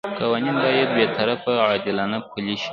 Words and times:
قوانین 0.19 0.55
باید 0.63 0.89
بې 0.95 1.05
طرفه 1.17 1.51
او 1.61 1.65
عادلانه 1.71 2.17
پلي 2.31 2.55
شي. 2.61 2.69